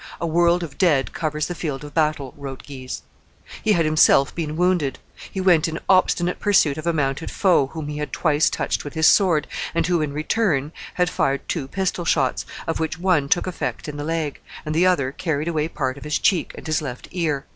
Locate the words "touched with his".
8.49-9.05